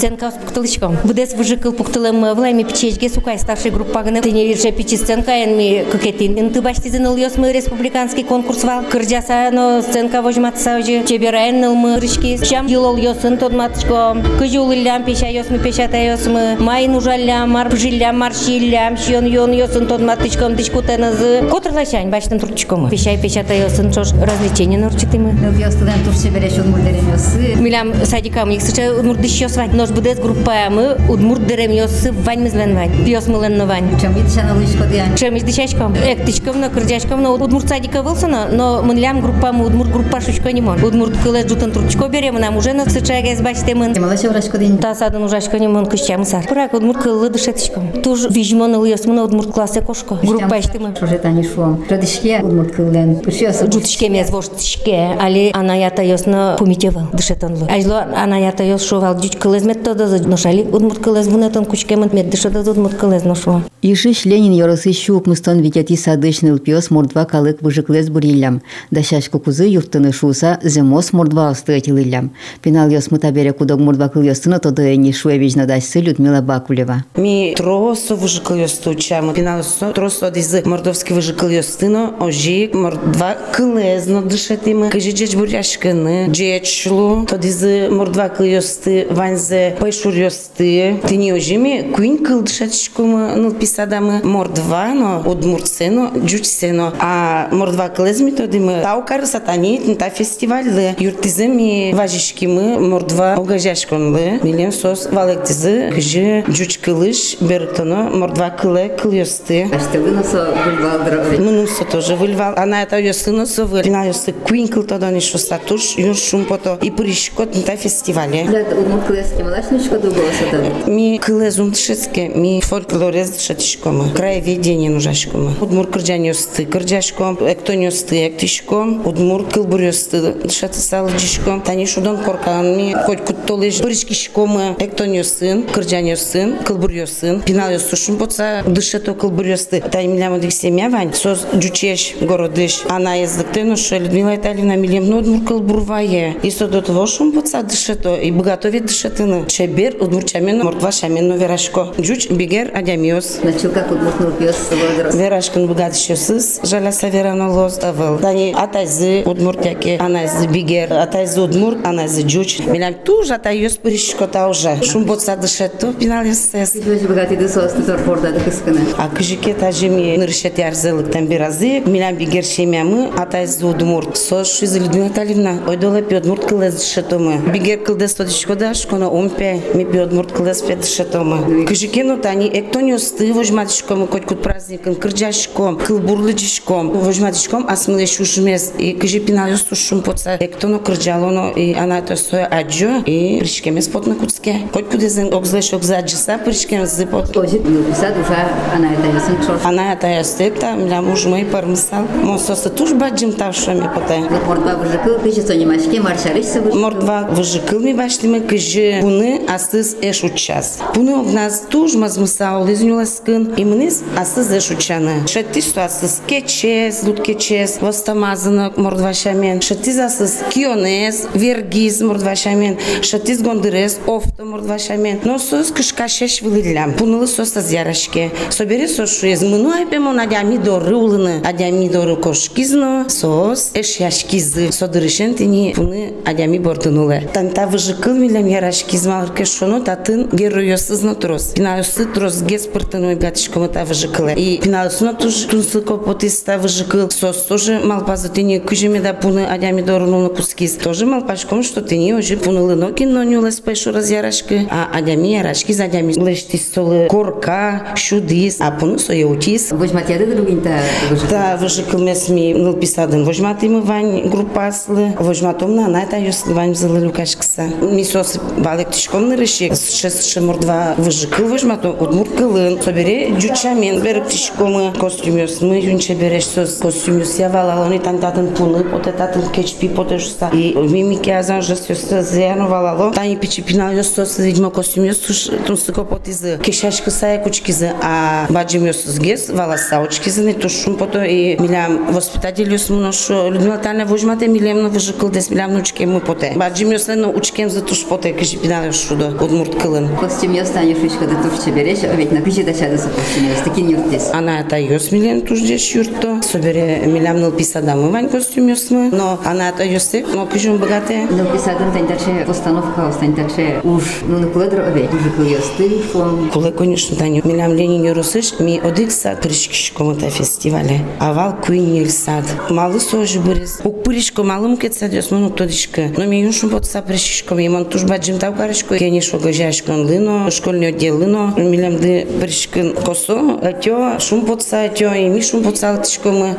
Сценка 0.00 0.30
с 0.30 0.34
пуктылычком. 0.34 0.96
Будес 1.04 1.34
выжикал 1.34 1.72
пуктылым 1.72 2.34
влайми 2.34 2.64
печечге 2.64 3.08
сукай 3.08 3.38
старший 3.38 3.70
группа 3.70 4.02
гны. 4.02 4.20
Ты 4.20 4.30
не 4.30 4.46
вирше 4.46 4.72
печи 4.72 4.96
сценка 4.96 5.32
ен 5.32 5.56
ми 5.56 5.84
кукетин. 5.90 6.38
Инты 6.38 6.62
баштизен 6.62 7.06
ыл 7.06 7.16
мы 7.36 7.52
республиканский 7.52 8.24
конкурс 8.24 8.64
вал. 8.64 8.82
Кырджаса 8.90 9.50
но 9.52 9.82
сценка 9.82 10.22
вожматса 10.22 10.78
уже. 10.78 11.04
Чеберайын 11.04 11.64
ыл 11.64 11.74
мы 11.74 12.00
рышки. 12.00 12.38
Чам 12.44 12.66
юлол 12.66 12.96
йосын 12.96 13.38
тод 13.38 13.52
матышком. 13.52 14.22
Кыжул 14.38 14.70
илям 14.72 15.04
пеша 15.04 15.28
йосмы 15.28 15.58
пешата 15.58 15.96
йосмы. 15.96 16.56
Майын 16.58 16.94
ужалям, 16.94 17.50
мар 17.50 17.68
пжилям, 17.68 18.18
маршилям. 18.18 18.96
Шион 18.96 19.26
йон 19.26 19.52
йосын 19.52 19.86
тод 19.86 20.00
матышком. 20.00 20.56
Дичкутеназы. 20.56 21.48
Котрлашань 21.50 22.10
баштын 22.10 22.38
турчком. 22.38 22.88
Пешай 22.90 23.18
пешата 23.20 23.54
йосын 23.54 23.92
чош 23.92 24.12
развлечение 24.12 24.78
норчитымы. 24.78 25.32
Ну, 25.32 25.58
я 25.58 25.70
студент 25.70 26.04
турче 26.04 26.28
береш 26.30 26.58
удмурт 26.58 26.84
деремёсы. 26.84 27.56
Милям 27.56 27.92
садикам 28.04 28.50
их 28.50 28.62
сыча 28.62 28.92
удмурт 28.98 29.20
дишёс 29.20 29.56
вань. 29.56 29.70
СБДС 29.91 30.19
группа 30.19 30.51
ямы, 30.51 30.97
удмурт 31.09 31.45
деремьосы 31.45 32.13
вань 32.13 32.41
мызлен 32.43 32.75
вань, 32.75 33.05
пьес 33.05 33.27
мылен 33.27 33.57
на 33.57 33.65
вань. 33.65 33.99
Чем 33.99 34.17
и 34.17 34.21
дышана 34.21 34.55
лыжкот 34.55 34.89
я? 34.93 35.15
Чем 35.17 35.35
и 35.35 35.41
дышачком? 35.41 35.93
Эк 35.93 36.25
тычком, 36.25 36.61
но 36.61 36.69
кырдячком, 36.69 37.21
но 37.21 37.33
удмурт 37.33 37.67
садика 37.67 38.01
вылсона, 38.01 38.47
но 38.49 38.81
мы 38.81 38.95
лям 38.95 39.19
группа 39.19 39.51
мы 39.51 39.65
удмурт 39.65 39.91
группа 39.91 40.21
шучко 40.21 40.51
не 40.53 40.61
мон. 40.61 40.81
Удмурт 40.81 41.17
кылет 41.17 41.49
жутан 41.49 41.71
тручко 41.71 42.07
берем, 42.07 42.35
нам 42.35 42.55
уже 42.55 42.71
на 42.71 42.89
сыча 42.89 43.21
гэс 43.21 43.41
бачте 43.41 43.75
мын. 43.75 43.93
Малаша 43.99 44.29
урашко 44.29 44.57
день. 44.57 44.77
Та 44.77 44.95
садан 44.95 45.23
урашко 45.23 45.59
не 45.59 45.67
мон 45.67 45.85
кышчам 45.85 46.23
сар. 46.23 46.45
Пурак 46.47 46.73
удмурт 46.73 47.03
кылы 47.03 47.29
дышатычком. 47.29 47.91
Туж 48.01 48.29
вижмон 48.29 48.73
ыльёс 48.75 49.05
мына 49.05 49.25
удмурт 49.25 49.51
класса 49.51 49.81
кошко. 49.81 50.17
Группа 50.23 50.59
иште 50.59 50.79
мын. 50.79 50.95
Уже 51.01 51.17
тани 51.17 51.43
шо. 51.43 51.77
Радышке 51.89 52.39
удмурт 52.41 52.71
кылен. 52.71 53.19
Кышёс. 53.19 53.61
Жутышке 53.61 54.07
мез 54.07 54.29
воштышке, 54.29 55.17
али 55.19 55.51
анаята 55.53 56.01
ёсна 56.01 56.55
пумитева 56.57 57.09
дышатан 57.11 57.55
лы. 57.55 57.67
Ажло 57.69 58.05
анаята 58.15 58.63
ёс 58.63 58.83
шовал 58.87 59.15
дюч 59.15 59.35
кылызмет 59.35 59.80
метода 59.80 60.06
ношали 60.26 60.62
удмурт 60.62 60.98
кылез 60.98 61.28
бунетон 61.28 61.64
кучкемын 61.64 62.10
мет 62.12 62.30
дышета 62.30 62.60
удмурт 62.60 62.96
кылез 62.96 63.24
ношо. 63.24 63.62
Ишиш 63.82 64.24
Ленин 64.24 64.52
йоросы 64.52 64.92
щук 64.92 65.26
мыстон 65.26 65.60
витяти 65.60 65.96
садышныл 65.96 66.58
пес 66.58 66.90
мордва 66.90 67.24
калык 67.24 67.62
выжыклес 67.62 68.08
буриллям. 68.08 68.62
Да 68.90 69.02
шашку 69.02 69.38
кузы 69.38 69.64
юфтыны 69.64 70.12
шуса 70.12 70.58
земос 70.62 71.12
мордва 71.12 71.50
остытилылям. 71.50 72.32
Пенал 72.62 72.88
йос 72.88 73.10
мытабере 73.10 73.52
кудок 73.52 73.80
мордва 73.80 74.08
кыл 74.08 74.22
йостыны 74.22 74.58
тоды 74.58 74.94
эни 74.94 75.12
шуэ 75.12 75.38
вижна 75.38 75.66
дайсы 75.66 76.00
Людмила 76.00 76.40
Бакулева. 76.40 77.04
Ми 77.16 77.54
тросо 77.56 78.16
выжикал 78.16 78.56
ёстуча, 78.56 79.22
пиналосо 79.34 79.92
тросо 79.92 80.30
диз 80.30 80.64
мордовски 80.64 81.12
выжикал 81.12 81.48
ёстыно, 81.48 82.14
ожи 82.18 82.70
мордва 82.72 83.36
кылезно 83.52 84.22
дышетиме, 84.22 84.90
кажи 84.90 85.10
джеч 85.10 85.36
буряшканы, 85.36 86.28
джечлу, 86.30 87.26
то 87.26 87.38
диз 87.38 87.62
мордва 87.90 88.28
кыл 88.28 88.46
ёсты, 88.46 89.06
ванзе 89.10 89.69
пайшур 89.78 90.14
ёсты, 90.14 91.00
тини 91.08 91.32
ожими 91.32 91.92
куин 91.94 92.18
кыл 92.24 92.42
дышетишкумы, 92.42 93.36
ну 93.36 93.50
писадамы 93.52 94.20
мордва, 94.24 94.94
но 94.94 95.22
удмуртсено, 95.24 96.12
джучсено, 96.24 96.94
а 97.00 97.48
мордва 97.52 97.88
кылезми 97.88 98.30
то 98.30 98.46
диме 98.46 98.82
таукар 98.82 99.26
сатани, 99.26 99.94
та 99.98 100.10
фестиваль, 100.10 100.94
юртиземи 100.98 101.92
важишкимы, 101.94 102.78
мордва 102.78 103.34
огажашконлы, 103.34 104.40
милем 104.42 104.72
сос 104.72 105.08
валектизы, 105.10 105.90
кажи 105.94 106.44
джуч 106.48 106.78
кылыш, 106.78 107.36
бертоно, 107.40 108.10
мордва 108.10 108.50
кыле 108.50 108.88
кыл 108.88 109.12
ёсты. 109.12 109.68
Аштылы 109.74 110.10
насо 110.10 110.54
бульвалдыра. 110.64 111.24
Мынусо 111.38 111.84
тоже 111.84 112.16
выльвал. 112.16 112.54
Она 112.56 112.82
это 112.82 112.98
ёсыно 112.98 113.46
совы. 113.46 113.82
Пина 113.82 114.06
ёсы 114.06 114.32
куинкл 114.32 114.82
тогда 114.82 115.10
не 115.10 115.20
шо 115.20 115.38
статуш, 115.38 115.96
юн 115.96 116.14
шум 116.14 116.44
пото. 116.44 116.78
И 116.82 116.90
пришкот 116.90 117.54
на 117.66 117.76
фестивале. 117.76 118.44
Лят 118.44 118.72
удмурт 118.72 119.06
кылески 119.06 119.42
малашничко 119.60 119.98
дуголоса 119.98 120.44
да. 120.52 120.90
Ми 120.90 121.18
кыле 121.18 121.50
зумтшецке, 121.50 122.30
ми 122.34 122.60
фольклорез 122.60 123.40
шатишкома. 123.40 124.12
Краеведение 124.14 124.90
нужашкома. 124.90 125.52
Удмур 125.60 125.90
кырджан 125.90 126.22
ёсты, 126.22 126.64
кырджашком, 126.66 127.38
эктон 127.40 127.80
ёсты, 127.80 128.26
эктишком. 128.26 129.06
Удмур 129.06 129.44
кылбур 129.48 129.80
ёсты, 129.80 130.50
шаты 130.50 130.78
салыджишком. 130.78 131.60
Тани 131.60 131.86
шудан 131.86 132.18
коркан, 132.18 132.76
ми 132.76 132.94
хоть 132.94 133.20
куттолыш, 133.20 133.78
пришкишкома, 133.78 134.76
эктон 134.78 135.12
ёсын, 135.12 135.64
кырджан 135.64 136.04
ёсын, 136.04 136.58
кылбур 136.64 136.90
ёсын. 136.90 137.42
Пинал 137.42 137.70
ёсы 137.70 137.96
шум 137.96 138.16
потса, 138.16 138.62
дышето 138.66 139.14
кылбур 139.14 139.46
ёсты. 139.46 139.80
Тани 139.80 140.08
милямо 140.08 140.38
дик 140.38 140.52
семья 140.52 140.88
вань, 140.88 141.14
сос 141.14 141.46
джучеш 141.54 142.14
городыш. 142.20 142.82
Она 142.88 143.14
язык 143.14 143.46
ну 143.56 143.76
что 143.76 143.98
Людмила 143.98 144.34
Витальевна 144.34 144.76
милем 144.76 145.08
ну 145.08 145.18
удмур 145.18 145.44
кылбур 145.46 145.80
вае. 145.80 146.36
И 146.42 146.50
со 146.50 146.68
до 146.68 146.82
того 146.82 147.06
шум 147.06 147.32
потса 147.32 147.62
дышето, 147.62 148.14
и 148.16 148.30
богатове 148.30 148.80
дышетыны. 148.80 149.46
чебер 149.53 149.97
удмурчамен 149.99 150.63
мордвашамен 150.63 151.37
верашко. 151.37 151.93
Джуч 151.99 152.29
бигер 152.29 152.71
адямиос. 152.73 153.39
Начука 153.43 153.81
кудмуртну 153.89 154.31
пьес 154.31 154.55
сылодрос 154.69 155.15
верашкын 155.15 155.67
бугадышосыз 155.67 156.61
жаласа 156.63 157.07
веранолос 157.09 157.79
авыл. 157.83 158.17
Дани 158.19 158.53
атайзы 158.57 159.23
удмуртяке 159.25 159.97
анайзы 159.97 160.47
бигер 160.47 160.93
атайзы 160.93 161.41
удмурт 161.41 161.85
анайзы 161.85 162.27
жуч 162.27 162.59
милям 162.59 162.93
туж 162.93 163.31
атайос 163.31 163.77
пырышко 163.77 164.27
таужа 164.27 164.77
шум 164.83 165.03
ботса 165.05 165.35
дышетту 165.35 165.93
пиналесес 165.93 166.75
өзү 166.75 167.07
богатыйды 167.07 167.47
состы 167.49 167.81
порда 167.81 168.03
пордады 168.05 168.39
кыскыны 168.39 168.81
а 168.97 169.09
кыжыке 169.09 169.53
тажими 169.53 170.15
нырышет 170.17 170.59
ярзылыктан 170.59 171.27
биразы 171.27 171.79
милям 171.85 172.15
бигер 172.15 172.43
шемямы 172.43 173.09
атайзы 173.17 173.65
удмурт 173.65 174.17
сош 174.17 174.47
шизы 174.47 174.79
людмила 174.79 175.09
талевна 175.09 175.59
ойдолып 175.67 176.11
удмурт 176.11 176.45
кылдышетумы 176.45 177.37
бигер 177.51 177.79
кылдыс 177.79 178.13
тодышко 178.15 178.55
да 178.55 178.73
шкона 178.73 179.09
ум 179.09 179.29
пе 179.41 179.59
ми 179.73 179.85
биот 179.85 180.11
мурт 180.13 180.31
кылас 180.31 180.61
пе 180.61 180.75
дышатома. 180.75 181.65
Кыжыкену 181.65 182.17
тани 182.17 182.47
эктониосты 182.47 183.33
вожматышком 183.33 184.05
коть 184.05 184.25
кут 184.25 184.43
праздникын 184.43 184.93
кырджашком, 184.93 185.79
кылбурлыжышком, 185.79 186.91
вожматышком 186.91 187.65
асмыле 187.67 188.05
шушмес 188.05 188.73
и 188.77 188.93
кыжы 188.93 189.19
пинайос 189.19 189.63
сушум 189.67 190.03
потса 190.03 190.37
эктону 190.39 190.79
кырджалоно 190.79 191.53
и 191.55 191.73
анато 191.73 192.15
соя 192.17 192.45
аджо 192.45 193.01
и 193.07 193.39
пришкемес 193.39 193.87
потна 193.87 194.13
кутске. 194.13 194.69
Коть 194.73 194.89
кудезен 194.91 195.33
огзлеш 195.33 195.73
огзаджса 195.73 196.37
пришкемес 196.37 196.95
зипот. 196.95 197.35
Озит 197.35 197.67
югса 197.67 198.13
душа 198.13 198.47
анаята 198.75 199.07
ясын 199.07 199.37
чош. 199.43 199.59
Анаята 199.63 200.07
ястета, 200.07 200.73
мля 200.75 201.01
муж 201.01 201.25
мой 201.25 201.45
пармсал. 201.45 202.05
Монсосы 202.21 202.69
туш 202.69 202.91
баджим 202.93 203.31
тавшами 203.33 203.89
потай. 203.95 204.19
Мордва 204.45 204.75
выжыкыл 204.75 205.17
кыжы 205.17 205.41
сонимашке 205.41 205.99
маршарышса 205.99 206.61
выжыкыл. 206.61 206.79
Мордва 206.79 207.27
выжыкыл 207.31 207.79
ми 207.79 207.93
баштымы 207.95 208.41
кыжы 208.41 208.99
буны 209.01 209.30
а 209.47 209.59
се 209.59 209.83
еш 210.01 210.23
учас. 210.23 210.79
Буны 210.95 211.15
у 211.15 211.23
нас 211.23 211.63
туж 211.69 211.95
мазмы 211.95 212.27
саул 212.27 212.67
изнюласкын, 212.71 213.53
и 213.57 213.63
мыныз 213.65 214.03
а 214.17 214.25
сыз 214.25 214.51
еш 214.51 214.71
учаны. 214.71 215.25
ти 215.53 215.61
што 215.61 215.85
а 215.85 215.89
сыз 215.89 216.21
кечес, 216.27 217.03
лут 217.03 217.21
кечес, 217.21 217.79
востамазанок 217.81 218.77
мордвашамен, 218.77 219.59
ти 219.59 219.91
за 219.91 220.09
се 220.09 220.27
кионес, 220.49 221.27
вергиз 221.33 222.01
мордвашамен, 222.01 222.77
шати 223.01 223.35
с 223.35 223.41
гондырес, 223.41 223.99
офта 224.07 224.45
мордвашамен, 224.45 225.19
но 225.23 225.39
сыз 225.39 225.71
кышка 225.71 226.07
шеш 226.07 226.41
вылылям. 226.41 226.93
Пунылы 226.93 227.27
со 227.27 227.45
саз 227.45 227.71
ярашке. 227.71 228.31
Собери 228.49 228.87
со 228.87 229.05
шуез, 229.07 229.41
мыну 229.41 229.71
айпемо 229.71 230.13
надями 230.13 230.57
доры 230.57 230.95
улыны, 230.95 231.41
адями 231.43 231.87
доры 231.87 232.15
кошкизно, 232.15 233.05
сос 233.09 233.71
еш 233.73 233.97
яшкизы. 233.99 234.71
Содырышен 234.71 235.35
тени 235.35 235.73
пуны 235.75 236.13
адями 236.25 236.57
бортынулы. 236.57 237.29
Танта 237.33 237.67
выжыкыл 237.67 238.13
милям 238.13 238.47
ярашкизма 238.47 239.10
шону 239.45 239.81
татын 239.83 240.29
героёсызно 240.31 241.15
трос. 241.15 241.53
Пинаюсы 241.55 242.05
трос 242.05 242.41
гес 242.41 242.67
пыртыной 242.67 243.15
гатышкомы 243.15 243.67
та 243.67 243.85
выжыкылы. 243.85 244.33
И 244.33 244.59
пинаюсына 244.61 245.13
туж 245.13 245.33
тунсы 245.49 245.81
копотиста 245.81 246.57
выжыкыл. 246.57 247.09
Сос 247.11 247.43
тоже 247.43 247.79
малпазы 247.83 248.29
тени 248.29 248.59
күжеме 248.59 249.01
да 249.01 249.13
пуны 249.13 249.45
адями 249.45 249.81
дорынулы 249.81 250.29
кускиз. 250.29 250.75
Тоже 250.75 251.05
малпашком, 251.05 251.63
что 251.63 251.81
тени 251.81 252.13
уже 252.13 252.37
пунылы 252.37 252.75
нокин 252.75 253.13
но 253.13 253.23
нюлес 253.23 253.59
пайшу 253.59 253.91
раз 253.91 254.09
ярашкы. 254.09 254.67
А 254.69 254.89
адями 254.93 255.27
ярашки 255.27 255.73
за 255.73 255.85
адями 255.85 256.13
лешти 256.13 256.57
столы 256.57 257.07
корка, 257.09 257.93
шудис, 257.95 258.57
а 258.59 258.71
пуны 258.71 258.99
соеутис. 258.99 259.71
Возьматяды 259.71 260.25
другинта 260.25 260.79
выжикыл. 261.09 261.29
Та 261.29 261.57
выжикыл 261.57 261.99
месми 261.99 262.53
ныл 262.53 262.73
писадын. 262.73 263.25
Возьмат 263.25 263.63
им 263.63 263.81
вань 263.81 264.29
группаслы. 264.29 265.13
Возьматом 265.19 265.75
на 265.75 265.87
найта 265.87 266.17
юс 266.17 266.43
вань 266.45 266.71
взяла 266.71 266.99
люкашкса. 266.99 267.63
Мисос 267.81 268.39
балек 268.57 268.91
всичком 269.01 269.33
решек. 269.33 269.75
Сейчас 269.75 270.27
шамурдва 270.27 270.93
выжикал 270.95 271.45
выжмато, 271.45 271.89
отмуркалын. 271.89 272.79
Собере 272.83 273.33
джучамен 273.35 273.99
беріп 274.03 274.27
тишкомы 274.29 274.93
костюмюс. 274.93 275.59
Мы 275.61 275.81
юнче 275.81 276.13
береш 276.13 276.45
сөз 276.45 276.77
костюмюс 276.77 277.39
явалал. 277.39 277.81
Они 277.85 277.97
тантатын 277.97 278.53
пулы, 278.53 278.83
потетатын 278.83 279.49
кечпи 279.49 279.87
потешуса. 279.87 280.51
И 280.53 280.75
мимике 280.75 281.35
азан 281.35 281.63
же 281.63 281.73
сөз 281.73 282.29
зянувалало. 282.29 283.11
Тани 283.11 283.37
пичи 283.37 283.63
пинал 283.63 283.91
ёс 283.91 284.13
сөз 284.13 284.37
видимо 284.37 284.69
костюмюс 284.69 285.17
суш 285.17 285.49
тунсыко 285.65 286.03
потизы. 286.03 286.59
Кешашкы 286.63 287.09
сая 287.09 287.39
кучкизы. 287.39 287.93
А 288.03 288.45
баджим 288.49 288.85
ёс 288.85 289.17
гес 289.17 289.49
вала 289.49 289.77
саочкизы. 289.77 290.43
Не 290.43 290.53
тушум 290.53 290.95
пото 290.95 291.23
и 291.23 291.57
милям 291.59 292.13
воспитателю 292.13 292.77
смуношу. 292.77 293.49
Людмила 293.49 293.79
Тане 293.79 294.05
вожмате 294.05 294.47
милям 294.47 294.83
на 294.83 294.89
выжикал 294.89 295.31
дес 295.31 295.49
милям 295.49 295.73
научкем 295.73 296.13
мы 296.13 296.19
поте. 296.19 296.53
баджи 296.55 296.85
ёс 296.85 297.07
лено 297.07 297.31
учкем 297.31 297.71
за 297.71 297.81
туш 297.81 298.05
поте 298.05 298.31
кешпинал 298.33 298.90
пинал 298.90 298.90
юс 298.90 299.00
шудо. 299.08 299.28
Удмурт 299.40 299.80
кылын. 299.80 300.08
Костюм 300.18 300.52
я 300.52 300.64
станешь 300.64 300.98
ручка 301.00 301.24
да 301.26 301.36
турче 301.40 301.70
береш, 301.70 301.98
а 302.02 302.14
ведь 302.16 302.32
на 302.32 302.40
кыжи 302.40 302.64
дачады 302.64 302.98
со 302.98 303.08
костюм 303.08 303.48
я 303.48 303.56
стакин 303.56 303.88
юртес. 303.88 304.30
Она 304.32 304.60
это 304.60 304.76
юс 304.76 305.12
милем 305.12 305.42
туш 305.42 305.60
деш 305.60 305.94
юрто. 305.94 306.42
Собере 306.42 307.02
милям 307.06 307.40
ныл 307.40 307.52
писадамы 307.52 308.10
вань 308.10 308.28
костюм 308.28 308.66
юс 308.66 308.90
мы. 308.90 309.10
Но 309.10 309.38
она 309.44 309.68
это 309.68 309.84
юсе, 309.84 310.26
но 310.34 310.46
кыжум 310.46 310.78
богате. 310.78 311.28
Ныл 311.30 311.46
писадын 311.46 311.92
тантаче 311.92 312.44
постановка 312.44 313.08
остантаче 313.08 313.80
уж 313.84 314.02
ну 314.26 314.38
на 314.40 314.48
куледро 314.48 314.82
овет. 314.82 315.12
Выжикыл 315.12 315.44
ясты, 315.44 316.00
фон. 316.12 316.50
Куле, 316.50 316.72
конечно, 316.72 317.16
Таню. 317.16 317.42
Милям 317.44 317.72
Ленин 317.72 318.02
Юрусыш, 318.04 318.58
ми 318.58 318.80
одик 318.82 319.12
сад 319.12 319.42
пришкишком 319.42 320.16
та 320.18 320.28
фестивале. 320.28 321.02
Авал 321.20 321.54
куинил 321.64 322.08
сад. 322.08 322.44
Малы 322.68 322.98
сожи 322.98 323.38
бырыз. 323.38 323.80
Ук 323.84 324.02
пыришко 324.02 324.42
малым 324.42 324.76
кет 324.76 324.94
сад 324.94 325.12
ёс 325.12 325.30
муну 325.30 325.50
тодишка. 325.50 326.10
Но 326.16 326.24
ми 326.24 326.42
юншум 326.42 326.70
под 326.70 326.84
са 326.84 327.00
пришкишком. 327.02 327.60
Иман 327.64 327.84
туш 327.84 328.02
баджим 328.02 328.38
тау 328.38 328.56
каришко. 328.56 328.79
Кенішко, 328.81 328.97
Кенішо 328.97 329.37
Гожяшкан 329.37 330.05
Лино, 330.05 330.51
Школьньо 330.51 330.91
Ділино, 330.91 331.53
Мілямди 331.57 332.27
Пришкин, 332.39 332.93
Косо, 333.05 333.59
Атьо, 333.63 334.19
Шумпоца, 334.19 334.77
Атьо, 334.77 335.13
и 335.15 335.29
Мі 335.29 335.41
Шумпоца, 335.41 335.97
Тишкоми, 335.97 336.55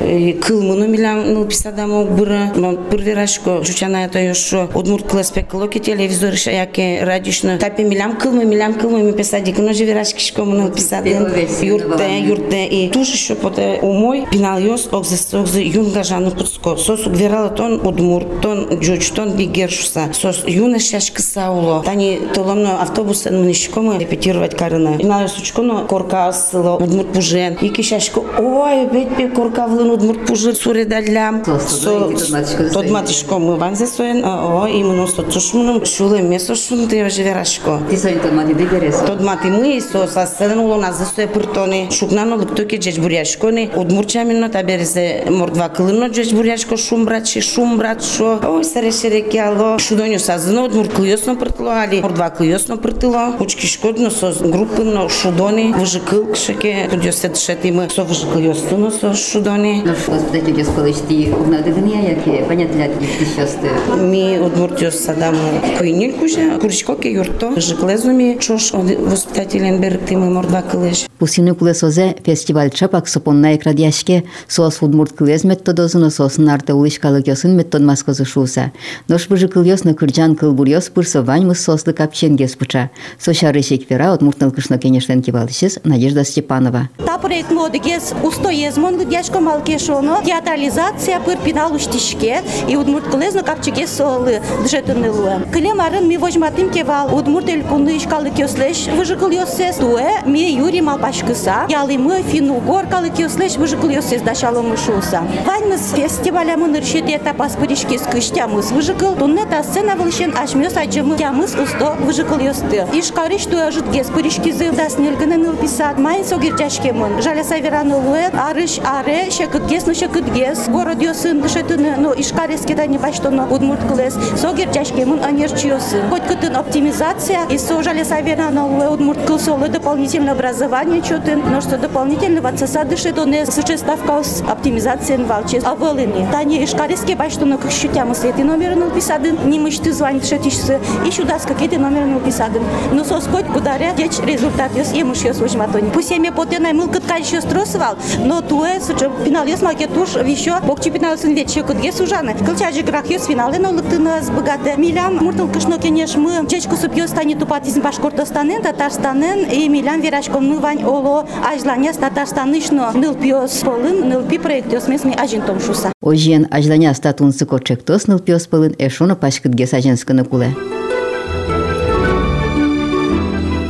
Килмуну 0.47 0.87
Мілям, 0.87 1.33
ну, 1.33 1.45
Писадамо, 1.45 2.05
Бура, 2.05 2.53
Пирвірашко, 2.91 3.61
Жучана, 3.65 3.99
Атьо, 4.05 4.35
шо, 4.35 4.69
Удмурт 4.75 5.13
Клэспек, 5.13 5.55
Локи, 5.55 5.79
телевизор, 5.79 6.37
Шаяке, 6.39 7.05
Радішно, 7.05 7.59
Тапі 7.59 7.85
Милям 7.85 8.13
Кылмы, 8.13 8.45
Мілям 8.45 8.75
Килми, 8.75 9.03
Мі 9.03 9.13
Пісаді, 9.13 9.53
Кіно 9.53 9.73
Живірашкішкоми, 9.73 10.57
мы, 10.57 10.71
Пісаді, 10.71 11.19
Юрте, 11.63 12.07
Юрте, 12.21 12.69
и 12.73 12.91
Туже, 12.93 13.17
що 13.17 13.37
поте 13.37 13.63
э, 13.63 13.81
у 13.81 13.93
мой 13.93 14.25
пинал 14.33 14.59
Йос, 14.61 14.89
Огзес, 14.91 15.35
Огзе, 15.35 15.63
Юнга, 15.63 16.03
Жану 16.03 16.31
Пуцко, 16.31 16.77
Сосук 16.77 17.13
Тон 17.57 17.81
Удмурт, 17.85 18.41
Тон 18.41 18.79
Джуч, 18.81 19.11
Тон 19.11 19.31
Бігершуса, 19.31 20.09
Сос 20.13 20.45
Юна 20.47 20.79
Шашкаса, 20.79 21.33
Сауло, 21.33 21.83
и 22.13 22.27
толомно 22.35 22.81
автобус 22.83 23.25
манишкому 23.25 23.99
репетировать 23.99 24.57
карына. 24.57 24.99
но 25.01 25.87
корка 25.87 26.13
коркасло 26.23 26.77
удмурт 26.77 27.13
пужен. 27.13 27.59
И 27.61 27.69
кишашко 27.69 28.21
ой 28.39 28.87
бет 28.87 29.09
корка 29.35 29.63
коркавлын 29.63 29.91
удмурт 29.91 30.27
пужен 30.27 30.55
суредалям. 30.55 31.43
Тот 31.43 32.87
да 32.87 32.93
матишко 32.93 33.39
мы 33.39 33.57
ванзе 33.57 33.87
соен 33.87 34.25
о 34.25 34.67
и 34.67 34.83
мно 34.83 35.07
со 35.07 35.23
тушмуном 35.23 35.85
шуле 35.85 36.23
месо 36.23 36.55
шунде 36.55 37.09
живерашко. 37.09 37.81
Ти 37.91 37.97
со 37.97 38.13
интомати 38.13 38.55
дигерес. 38.55 38.97
Тот 39.07 39.21
мати 39.21 39.47
мы 39.47 39.81
со 39.81 40.07
са 40.07 40.27
седен 40.27 40.59
улона 40.59 40.93
за 40.93 41.05
стое 41.05 41.27
пуртони. 41.27 41.89
Шукнано 41.91 42.37
луптуки 42.37 42.77
джечбуряшкони. 42.77 43.71
Удмурчамино 43.77 44.49
таберезе 44.49 45.25
мордва 45.31 45.69
кылыно 45.69 46.09
джечбуряшко 46.09 46.77
шумбрачи 46.77 47.41
шумбрачо. 47.41 48.41
Ой 48.49 48.65
се 48.65 48.83
реши 48.83 49.11
рекиало. 49.11 49.77
Шудонјо 49.79 50.19
са 50.19 50.39
зно 50.39 50.65
удмурт 50.65 50.93
клјосно 50.93 51.39
пртлоали. 51.39 52.02
Мордва 52.02 52.32
кылыосно 52.32 52.78
пыртыло. 52.78 53.36
Учки 53.40 53.68
шкодно 53.68 54.10
со 54.10 54.32
группыно 54.32 55.08
шудони. 55.10 55.74
Выжикыл 55.78 56.26
кшеке. 56.26 56.90
Tudjo 56.90 57.12
se 57.12 57.30
дшети 57.32 57.72
мы 57.72 57.88
со 57.88 58.04
выжикылыосно 58.04 58.90
со 58.90 59.14
шудони. 59.14 59.84
Ну 59.86 59.94
что, 59.94 60.14
господи, 60.14 60.44
люди 60.44 60.64
сполочти 60.64 61.30
угнадыгния, 61.32 62.16
яке 62.18 62.44
понятля 62.46 62.90
ти 63.00 63.26
шосты. 63.26 63.70
Ми 63.96 64.40
удмуртио 64.40 64.90
садам 64.90 65.36
куйнил 65.78 66.14
кужа. 66.18 66.58
Куричко 66.60 66.96
ке 66.96 67.14
юрто. 67.14 67.50
Выжиклезуми 67.50 68.40
чош 68.40 68.72
воспитателен 68.74 69.80
берти 69.80 70.16
мы 70.16 70.32
мордва 70.32 70.64
кылыш. 70.64 71.06
Пусины 71.20 71.54
кулесозе 71.54 72.16
фестиваль 72.26 72.72
чапак 72.72 73.08
сопонна 73.08 73.56
экрадяшке 73.56 74.24
сос 74.48 74.82
удмурт 74.82 75.14
кылез 75.14 75.44
методозуно 75.44 76.10
сосын 76.10 76.50
арте 76.50 76.74
улышкалы 76.74 77.22
кёсын 77.22 77.56
метод 77.56 77.82
маскозы 77.84 78.26
шуса. 78.26 78.72
Нош 79.08 79.28
быжы 79.28 79.48
кыльёс 79.48 79.84
на 79.84 79.94
кырджан 79.94 80.36
кыл 80.36 80.54
бурьёс 80.54 80.90
пырсо 80.90 81.22
ваньмы 81.22 81.56
сослы 81.68 81.91
капченге 81.92 82.48
спыча. 82.48 82.90
Сошары 83.20 83.62
шеквера 83.62 84.14
удмуртныл 84.14 84.52
кышно 84.52 84.78
кенештен 84.78 85.22
кивалышес 85.22 85.80
Надежда 85.84 86.24
Степанова. 86.24 86.90
Та 87.06 87.18
проект 87.18 87.52
модигес 87.52 88.14
устоезмон 88.24 88.98
гудяшко 88.98 89.40
малкешоно 89.40 90.22
театрализация 90.26 91.20
пыр 91.20 91.38
пинал 91.38 91.74
уштишке 91.74 92.42
и 92.68 92.76
удмурт 92.76 93.08
кылезно 93.08 93.44
капчиге 93.44 93.88
солы 93.88 94.42
джетынылуэ. 94.66 95.52
Клем 95.52 95.82
арын 95.82 96.08
ми 96.08 96.18
вожматым 96.18 96.70
кевал 96.70 97.14
удмурт 97.16 97.50
эль 97.50 97.64
куны 97.64 97.98
ишкалы 97.98 98.30
кёслеш 98.30 98.88
выжыкыл 98.88 99.30
ёсес 99.30 99.78
туэ 99.78 100.24
ми 100.26 100.52
юри 100.56 100.80
малпашкыса 100.82 101.66
ялы 101.70 101.98
мы 101.98 102.22
фину 102.24 102.60
гор 102.60 102.86
калы 102.88 103.10
кёслеш 103.10 103.58
выжыкыл 103.58 103.90
ёсес 103.90 104.22
дашало 104.22 104.62
мышуса. 104.62 105.24
Ваньмыз 105.46 105.92
фестиваля 105.92 106.56
мы 106.58 106.68
ныршет 106.68 107.10
этапа 107.10 107.50
спыришки 107.50 107.98
скыштямыз 107.98 108.72
выжыкыл 108.72 109.16
тунне 109.16 109.46
та 109.46 109.64
сцена 109.64 109.96
вылышен 109.96 110.34
ашмёс 110.38 110.76
аджымы 110.78 111.16
ямыз 111.20 111.56
усто 111.56 111.81
выжыкыл 112.00 112.40
ёсты. 112.40 112.86
Ишкарыш 112.94 113.46
туэ 113.46 113.72
жытге 113.72 114.04
спыришкизы 114.04 114.72
да 114.72 114.90
снелгынын 114.90 115.46
ылписат 115.46 115.98
майн 115.98 116.24
согирчашкемын. 116.24 117.22
Жаля 117.22 117.44
савераны 117.44 117.96
луэ 117.96 118.30
арыш 118.34 118.80
аре 118.84 119.30
шекыткес 119.32 119.86
ну 119.88 119.94
шекыткес 119.96 120.68
город 120.70 121.02
ёсын 121.02 121.42
дышетыны 121.42 121.96
ну 121.98 122.14
ишкареске 122.14 122.76
да 122.76 122.86
не 122.86 122.98
баштоно 122.98 123.48
удмурт 123.50 123.82
кылес 123.88 124.16
согирчашкемын 124.36 125.24
анерч 125.24 125.64
ёсын. 125.64 126.10
Хоть 126.10 126.24
кытын 126.24 126.56
оптимизация 126.56 127.46
и 127.50 127.58
со 127.58 127.82
жаля 127.84 128.06
савераны 128.06 128.62
луэ 128.64 128.90
удмурт 128.90 129.26
кылсолы 129.26 129.68
дополнительное 129.70 130.34
образование 130.34 131.02
чотын, 131.02 131.42
но 131.52 131.62
что 131.62 131.78
дополнительно 131.78 132.42
в 132.42 132.46
отсоса 132.46 132.84
дышетоне 132.84 133.46
существовка 133.46 134.24
с 134.24 134.42
оптимизацией 134.42 135.24
валчес. 135.24 135.64
А 135.66 135.76
волыни. 135.76 136.28
Тани 136.32 136.64
ишкареске 136.64 137.16
баштоно 137.16 137.58
как 137.58 137.72
щутямы 137.72 138.16
эти 138.24 138.42
номеры 138.42 138.76
написадын, 138.76 139.50
не 139.50 139.60
мышты 139.60 139.94
звонит 139.94 140.26
шетишсы. 140.26 140.80
И 141.06 141.12
сюда 141.12 141.40
с 141.40 141.46
пакети 141.63 141.79
номерно 141.79 142.17
описаден. 142.17 142.63
Но 142.93 143.05
со 143.05 143.21
скот 143.21 143.45
кударя 143.47 143.95
теч 143.95 144.19
резултат 144.27 144.73
јас 144.75 144.93
имаш 144.99 145.23
јас 145.23 145.39
служматони. 145.39 145.91
По 145.93 146.03
семе 146.03 146.33
потена 146.33 146.73
милкат 146.73 147.05
кај 147.05 147.23
што 147.25 147.41
стросвал, 147.41 147.97
но 148.25 148.41
туе 148.43 148.81
со 148.81 148.95
финал 149.25 149.47
јас 149.47 149.63
маке 149.63 149.87
туш 149.87 150.17
вишо 150.25 150.59
финал 150.93 151.17
15 151.17 151.35
вече 151.35 151.63
кот 151.63 151.77
јас 151.77 152.03
ужане. 152.03 152.35
Кълчаджи 152.35 152.83
грах 152.83 153.07
јас 153.07 153.27
финале 153.27 153.59
на 153.59 153.71
латина 153.71 154.23
с 154.23 154.31
богате. 154.31 154.75
Милям 154.77 155.19
муртал 155.23 155.49
кышно 155.49 155.79
кенеш 155.79 156.17
мы 156.17 156.47
чечку 156.49 156.75
супјо 156.75 157.07
стани 157.07 157.35
тупатизм 157.35 157.81
башкортостанен, 157.81 158.63
да 158.63 158.73
да 158.73 158.79
татарстанен 158.79 159.47
и 159.53 159.69
милям 159.69 160.01
верашком 160.01 160.49
ну 160.49 160.59
вань 160.59 160.85
оло 160.85 161.25
ажланяс 161.47 161.97
станишно. 162.27 162.93
ныл 162.95 163.15
пјос 163.15 163.65
полын, 163.65 164.09
ныл 164.09 164.27
пи 164.29 164.39
проект 164.39 164.73
јас 164.73 164.89
месми 164.89 165.15
ажин 165.17 165.43
том 165.43 165.61
шуса. 165.61 165.93
Ожен 166.03 166.47
ажланяс 166.51 167.01
татунсы 167.01 167.47
кочек 167.47 167.85
тос 167.85 168.07
ныл 168.07 168.19
пјос 168.19 168.49
полын 168.49 168.75
эшоно 168.79 169.15
пашкыт 169.17 169.55
гесаженскы 169.55 170.13
на 170.13 170.25
куле. 170.25 170.82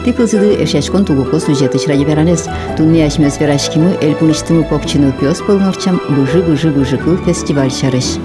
Priklausydami 0.02 0.56
išaiškintų 0.64 1.14
Luko 1.14 1.38
siužetą 1.38 1.78
iš 1.78 1.86
Radiveranes, 1.92 2.48
Dunėš 2.74 3.20
mes 3.22 3.38
veraškimų, 3.38 3.94
Elpuništimu 4.02 4.66
Kopčinų 4.72 5.14
pios 5.22 5.44
pilnorčiam, 5.46 6.02
Buži 6.16 6.42
Buži 6.48 6.74
Buži 6.74 6.98
Kul 7.04 7.20
festival 7.28 7.70
šaraš. 7.70 8.16